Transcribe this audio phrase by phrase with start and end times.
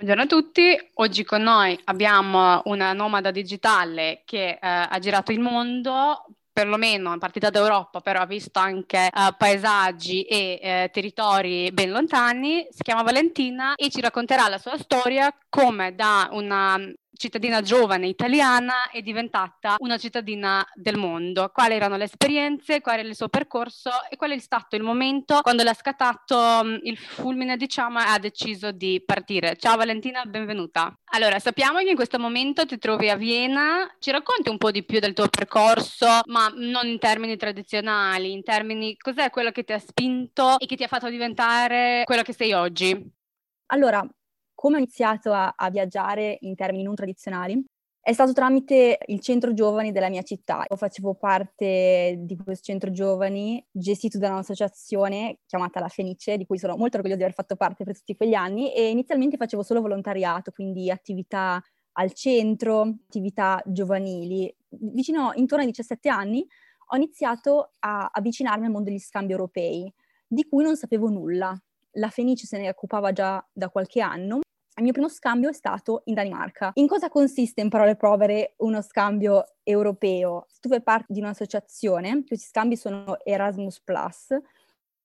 [0.00, 5.40] Buongiorno a tutti, oggi con noi abbiamo una nomada digitale che eh, ha girato il
[5.40, 11.90] mondo, perlomeno è partita d'Europa, però ha visto anche eh, paesaggi e eh, territori ben
[11.90, 16.80] lontani, si chiama Valentina e ci racconterà la sua storia come da una
[17.12, 21.50] cittadina giovane italiana è diventata una cittadina del mondo.
[21.52, 25.40] Quali erano le esperienze, qual era il suo percorso e qual è stato il momento
[25.42, 29.56] quando l'ha scattato mm, il fulmine, diciamo, e ha deciso di partire.
[29.56, 30.96] Ciao Valentina, benvenuta.
[31.12, 33.92] Allora, sappiamo che in questo momento ti trovi a Vienna.
[33.98, 38.42] Ci racconti un po' di più del tuo percorso, ma non in termini tradizionali, in
[38.42, 42.32] termini cos'è quello che ti ha spinto e che ti ha fatto diventare quello che
[42.32, 43.16] sei oggi?
[43.70, 44.06] Allora,
[44.58, 47.64] come ho iniziato a, a viaggiare in termini non tradizionali
[48.08, 50.64] è stato tramite il centro giovani della mia città.
[50.66, 56.56] Io facevo parte di questo centro giovani gestito da un'associazione chiamata La Fenice, di cui
[56.56, 59.82] sono molto orgogliosa di aver fatto parte per tutti quegli anni e inizialmente facevo solo
[59.82, 61.62] volontariato, quindi attività
[61.98, 64.50] al centro, attività giovanili.
[64.70, 66.46] Vicino, intorno ai 17 anni,
[66.86, 69.92] ho iniziato a avvicinarmi al mondo degli scambi europei,
[70.26, 71.54] di cui non sapevo nulla.
[71.98, 74.40] La Fenice se ne occupava già da qualche anno
[74.78, 76.70] il mio primo scambio è stato in Danimarca.
[76.74, 80.46] In cosa consiste, in parole povere, uno scambio europeo?
[80.60, 84.34] Tu fai parte di un'associazione, questi scambi sono Erasmus Plus,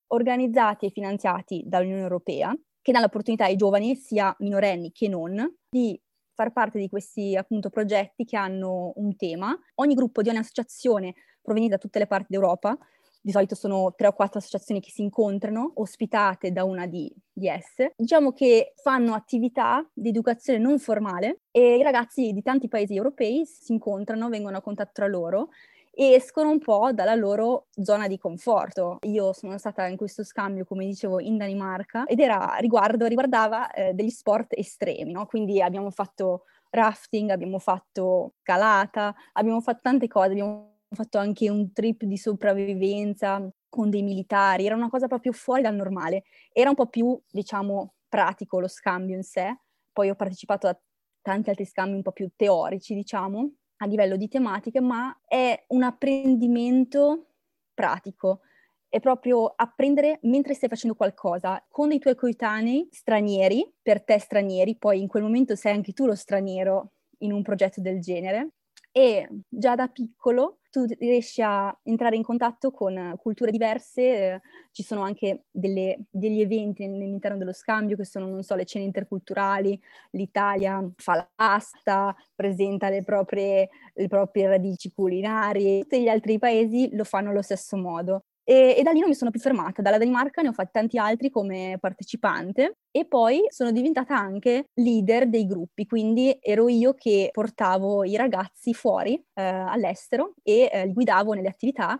[0.08, 6.00] organizzati e finanziati dall'Unione Europea, che dà l'opportunità ai giovani, sia minorenni che non, di
[6.36, 9.58] far parte di questi appunto progetti che hanno un tema.
[9.76, 12.78] Ogni gruppo di ogni associazione proveniente da tutte le parti d'Europa
[13.25, 17.47] di solito sono tre o quattro associazioni che si incontrano, ospitate da una di, di
[17.47, 22.95] esse, diciamo che fanno attività di educazione non formale e i ragazzi di tanti paesi
[22.95, 25.50] europei si incontrano, vengono a contatto tra loro
[25.95, 28.97] e escono un po' dalla loro zona di conforto.
[29.03, 33.94] Io sono stata in questo scambio, come dicevo, in Danimarca ed era riguardo, riguardava eh,
[33.94, 35.28] degli sport estremi, no?
[35.28, 41.72] Quindi abbiamo fatto rafting, abbiamo fatto calata, abbiamo fatto tante cose, abbiamo fatto anche un
[41.74, 46.76] trip di sopravvivenza con dei militari, era una cosa proprio fuori dal normale, era un
[46.76, 49.58] po' più, diciamo, pratico lo scambio in sé,
[49.92, 50.80] poi ho partecipato a
[51.22, 55.84] tanti altri scambi un po' più teorici, diciamo, a livello di tematiche, ma è un
[55.84, 57.28] apprendimento
[57.74, 58.42] pratico,
[58.88, 64.78] è proprio apprendere mentre stai facendo qualcosa con i tuoi coetanei stranieri, per te stranieri,
[64.78, 68.50] poi in quel momento sei anche tu lo straniero in un progetto del genere,
[68.92, 74.01] e già da piccolo tu riesci a entrare in contatto con culture diverse,
[74.34, 74.41] eh,
[74.72, 78.84] ci sono anche delle, degli eventi all'interno dello scambio che sono, non so, le cene
[78.85, 79.79] interculturali,
[80.11, 87.03] l'Italia fa l'asta, presenta le proprie, le proprie radici culinarie, tutti gli altri paesi lo
[87.03, 88.23] fanno allo stesso modo.
[88.46, 90.98] E, e, da lì non mi sono più fermata, dalla Danimarca ne ho fatti tanti
[90.98, 92.78] altri come partecipante.
[92.92, 98.74] E poi sono diventata anche leader dei gruppi, quindi ero io che portavo i ragazzi
[98.74, 101.98] fuori eh, all'estero e eh, li guidavo nelle attività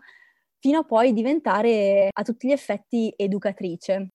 [0.59, 4.09] fino a poi diventare a tutti gli effetti educatrice.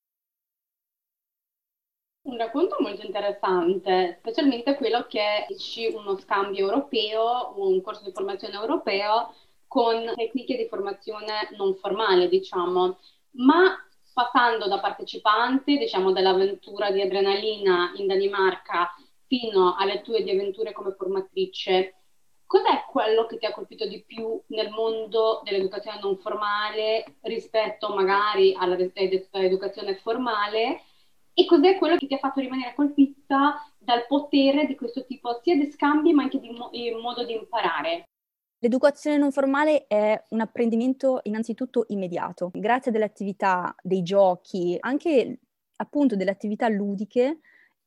[2.22, 8.55] Un racconto molto interessante, specialmente quello che esci uno scambio europeo, un corso di formazione
[8.55, 9.33] europeo
[9.69, 12.99] con tecniche di formazione non formale, diciamo,
[13.33, 13.77] ma
[14.12, 18.93] passando da partecipante, diciamo, dell'avventura di adrenalina in Danimarca
[19.27, 21.95] fino alle tue di avventure come formatrice,
[22.47, 28.55] cos'è quello che ti ha colpito di più nel mondo dell'educazione non formale rispetto magari
[28.59, 30.83] all'educazione formale
[31.35, 35.55] e cos'è quello che ti ha fatto rimanere colpita dal potere di questo tipo sia
[35.55, 38.09] di scambi ma anche di mo- modo di imparare?
[38.60, 42.50] L'educazione non formale è un apprendimento innanzitutto immediato.
[42.52, 45.38] Grazie alle attività, dei giochi, anche
[45.76, 47.38] appunto delle attività ludiche,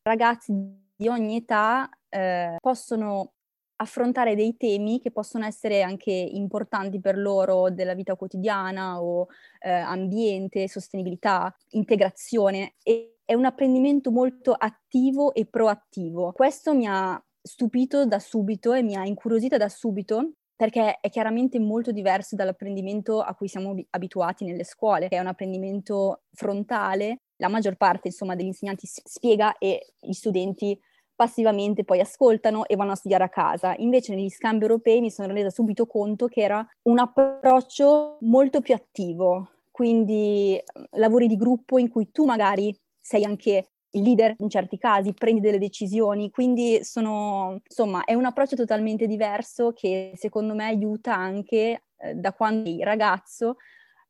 [0.01, 0.53] ragazzi
[0.95, 3.33] di ogni età eh, possono
[3.81, 9.27] affrontare dei temi che possono essere anche importanti per loro della vita quotidiana o
[9.59, 16.31] eh, ambiente, sostenibilità, integrazione e è un apprendimento molto attivo e proattivo.
[16.31, 21.59] Questo mi ha stupito da subito e mi ha incuriosita da subito perché è chiaramente
[21.59, 27.47] molto diverso dall'apprendimento a cui siamo abituati nelle scuole, che è un apprendimento frontale, la
[27.47, 30.79] maggior parte insomma degli insegnanti spiega e gli studenti
[31.15, 33.73] passivamente poi ascoltano e vanno a studiare a casa.
[33.77, 38.75] Invece negli scambi europei mi sono resa subito conto che era un approccio molto più
[38.75, 40.61] attivo, quindi
[40.91, 45.57] lavori di gruppo in cui tu magari sei anche leader in certi casi, prendi delle
[45.57, 52.13] decisioni, quindi sono, insomma, è un approccio totalmente diverso che secondo me aiuta anche eh,
[52.15, 53.57] da quando sei ragazzo,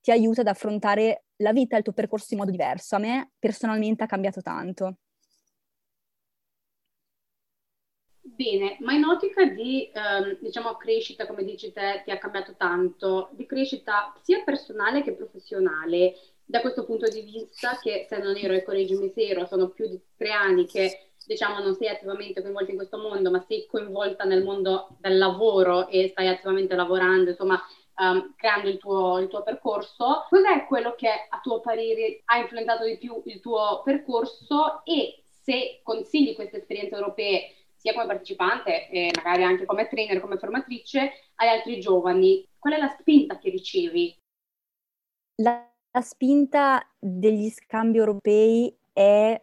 [0.01, 2.95] ti aiuta ad affrontare la vita e il tuo percorso in modo diverso.
[2.95, 4.97] A me personalmente ha cambiato tanto.
[8.23, 13.29] Bene, ma in ottica di ehm, diciamo crescita, come dici te, ti ha cambiato tanto,
[13.33, 16.13] di crescita sia personale che professionale,
[16.51, 19.87] da questo punto di vista che se non ero e correggimi se ero, sono più
[19.87, 24.25] di tre anni che diciamo non sei attivamente coinvolta in questo mondo, ma sei coinvolta
[24.25, 27.57] nel mondo del lavoro e stai attivamente lavorando, insomma,
[27.95, 30.25] um, creando il tuo, il tuo, percorso.
[30.27, 35.79] Cos'è quello che a tuo parere ha influenzato di più il tuo percorso e se
[35.83, 41.47] consigli queste esperienze europee sia come partecipante e magari anche come trainer, come formatrice, agli
[41.47, 44.19] altri giovani, qual è la spinta che ricevi?
[45.37, 49.39] La la spinta degli scambi europei è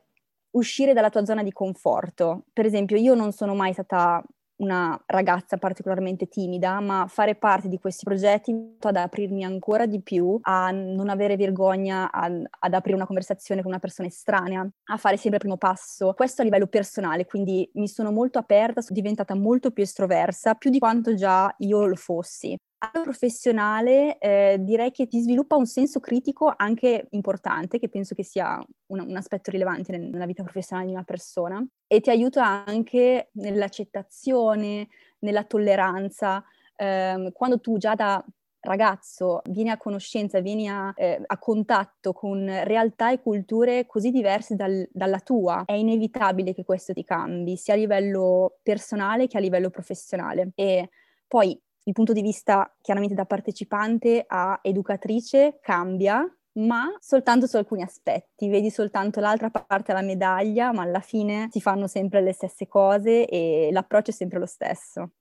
[0.53, 2.45] uscire dalla tua zona di conforto.
[2.53, 4.23] Per esempio, io non sono mai stata
[4.59, 10.37] una ragazza particolarmente timida, ma fare parte di questi progetti ad aprirmi ancora di più,
[10.43, 15.17] a non avere vergogna a, ad aprire una conversazione con una persona estranea, a fare
[15.17, 16.13] sempre il primo passo.
[16.15, 20.71] Questo a livello personale, quindi mi sono molto aperta, sono diventata molto più estroversa, più
[20.71, 22.57] di quanto già io lo fossi.
[22.93, 28.65] Professionale eh, direi che ti sviluppa un senso critico anche importante, che penso che sia
[28.87, 34.87] un, un aspetto rilevante nella vita professionale di una persona, e ti aiuta anche nell'accettazione,
[35.21, 36.45] nella tolleranza.
[36.77, 38.25] Eh, quando tu già da
[38.61, 44.55] ragazzo vieni a conoscenza, vieni a, eh, a, contatto con realtà e culture così diverse
[44.55, 49.41] dal, dalla tua, è inevitabile che questo ti cambi, sia a livello personale che a
[49.41, 50.53] livello professionale.
[50.55, 50.91] E
[51.27, 56.23] poi il punto di vista chiaramente da partecipante a educatrice cambia,
[56.59, 61.63] ma soltanto su alcuni aspetti, vedi soltanto l'altra parte della medaglia, ma alla fine si
[61.63, 65.13] fanno sempre le stesse cose e l'approccio è sempre lo stesso.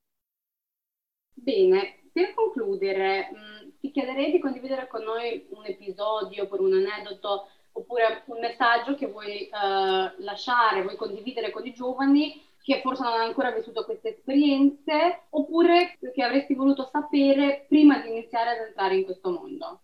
[1.34, 6.74] Bene, per concludere, mh, mm, ti chiederei di condividere con noi un episodio oppure un
[6.74, 13.02] aneddoto oppure un messaggio che vuoi uh, lasciare, vuoi condividere con i giovani che forse
[13.02, 18.68] non hanno ancora vissuto queste esperienze, oppure che avresti voluto sapere prima di iniziare ad
[18.68, 19.84] entrare in questo mondo?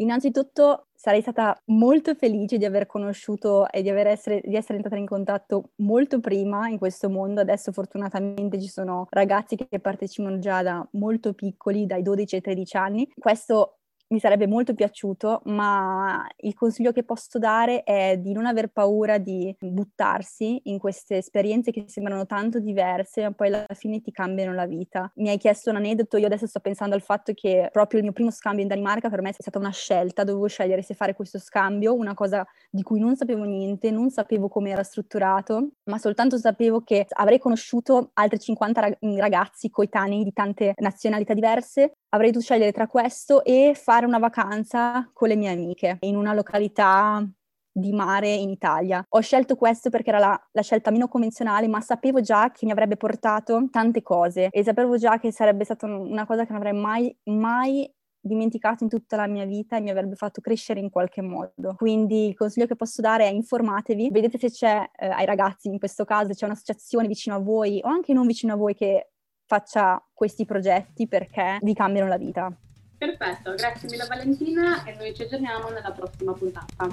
[0.00, 5.06] Innanzitutto sarei stata molto felice di aver conosciuto e di, essere, di, essere, entrata in
[5.06, 7.42] contatto molto prima in questo mondo.
[7.42, 12.76] Adesso fortunatamente ci sono ragazzi che partecipano già da molto piccoli, dai 12 ai 13
[12.76, 13.12] anni.
[13.16, 13.77] Questo
[14.08, 19.18] mi sarebbe molto piaciuto, ma il consiglio che posso dare è di non aver paura
[19.18, 24.54] di buttarsi in queste esperienze che sembrano tanto diverse, ma poi alla fine ti cambiano
[24.54, 25.10] la vita.
[25.16, 28.14] Mi hai chiesto un aneddoto, io adesso sto pensando al fatto che proprio il mio
[28.14, 31.38] primo scambio in Danimarca per me è stata una scelta, dovevo scegliere se fare questo
[31.38, 36.38] scambio, una cosa di cui non sapevo niente, non sapevo come era strutturato, ma soltanto
[36.38, 42.72] sapevo che avrei conosciuto altri 50 ragazzi coetanei di tante nazionalità diverse avrei dovuto scegliere
[42.72, 47.26] tra questo e fare una vacanza con le mie amiche in una località
[47.70, 49.04] di mare in Italia.
[49.08, 52.72] Ho scelto questo perché era la, la, scelta meno convenzionale, ma sapevo già che mi
[52.72, 56.78] avrebbe portato tante cose e sapevo già che sarebbe stata una cosa che non avrei
[56.78, 61.22] mai, mai dimenticato in tutta la mia vita e mi avrebbe fatto crescere in qualche
[61.22, 61.74] modo.
[61.76, 65.78] Quindi il consiglio che posso dare è informatevi, vedete se c'è eh, ai ragazzi in
[65.78, 69.12] questo caso, c'è un'associazione vicino a voi o anche non vicino a voi che
[69.48, 72.52] faccia questi progetti perché vi cambiano la vita.
[72.98, 76.86] Perfetto, grazie mille Valentina e noi ci aggiorniamo nella prossima puntata.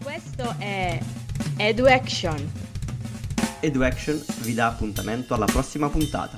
[0.00, 1.00] Questo è
[1.56, 2.52] EduAction.
[3.60, 6.36] EduAction vi dà appuntamento alla prossima puntata.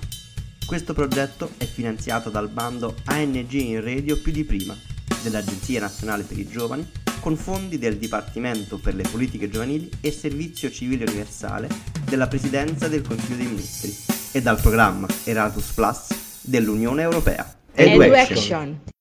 [0.67, 4.75] Questo progetto è finanziato dal bando ANG in Radio più di prima
[5.23, 6.91] dell'Agenzia Nazionale per i Giovani
[7.21, 13.03] con fondi del Dipartimento per le Politiche Giovanili e Servizio Civile Universale della Presidenza del
[13.03, 13.95] Consiglio dei Ministri
[14.33, 15.99] e dal programma Erasmus Plus
[16.41, 17.53] dell'Unione Europea.
[17.75, 18.93] Edu Action.